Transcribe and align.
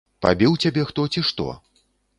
Пабіў 0.25 0.55
цябе 0.65 0.87
хто, 0.89 1.07
ці 1.15 1.27
што? 1.31 1.47